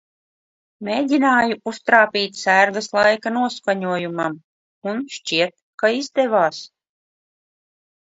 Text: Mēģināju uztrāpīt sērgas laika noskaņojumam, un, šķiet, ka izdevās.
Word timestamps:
Mēģināju 0.85 1.57
uztrāpīt 1.71 2.39
sērgas 2.39 2.87
laika 2.97 3.31
noskaņojumam, 3.35 4.39
un, 4.93 5.03
šķiet, 5.17 5.53
ka 5.83 5.93
izdevās. 5.99 6.63